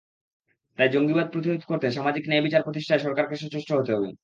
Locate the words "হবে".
3.95-4.09